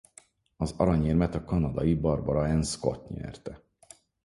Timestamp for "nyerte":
3.09-3.61